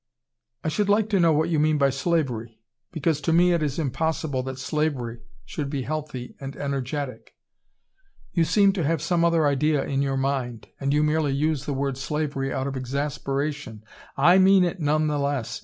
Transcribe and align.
"I 0.63 0.67
should 0.67 0.89
like 0.89 1.09
to 1.09 1.19
know 1.19 1.31
what 1.31 1.49
you 1.49 1.59
mean 1.59 1.77
by 1.77 1.91
slavery. 1.91 2.59
Because 2.91 3.21
to 3.21 3.31
me 3.31 3.53
it 3.53 3.61
is 3.61 3.77
impossible 3.77 4.41
that 4.41 4.57
slavery 4.57 5.19
should 5.45 5.69
be 5.69 5.83
healthy 5.83 6.35
and 6.39 6.55
energetic. 6.57 7.35
You 8.31 8.43
seem 8.43 8.73
to 8.73 8.83
have 8.83 8.99
some 8.99 9.23
other 9.23 9.45
idea 9.45 9.83
in 9.85 10.01
your 10.01 10.17
mind, 10.17 10.69
and 10.79 10.91
you 10.91 11.03
merely 11.03 11.33
use 11.33 11.67
the 11.67 11.73
word 11.75 11.99
slavery 11.99 12.51
out 12.51 12.65
of 12.65 12.75
exasperation" 12.75 13.83
"I 14.31 14.39
mean 14.39 14.63
it 14.63 14.79
none 14.79 15.05
the 15.05 15.19
less. 15.19 15.59